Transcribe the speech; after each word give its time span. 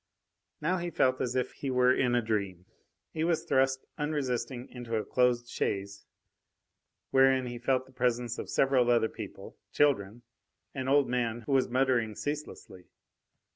Now 0.61 0.77
he 0.79 0.89
felt 0.89 1.21
as 1.21 1.35
if 1.35 1.51
he 1.51 1.69
were 1.69 1.93
in 1.93 2.15
a 2.15 2.23
dream. 2.23 2.65
He 3.13 3.23
was 3.23 3.43
thrust 3.43 3.85
unresisting 3.99 4.67
into 4.69 4.95
a 4.95 5.05
closed 5.05 5.47
chaise, 5.47 6.07
wherein 7.11 7.45
he 7.45 7.59
felt 7.59 7.85
the 7.85 7.91
presence 7.91 8.39
of 8.39 8.49
several 8.49 8.89
other 8.89 9.09
people 9.09 9.59
children, 9.71 10.23
an 10.73 10.87
old 10.87 11.07
man 11.07 11.41
who 11.41 11.51
was 11.51 11.69
muttering 11.69 12.15
ceaselessly. 12.15 12.85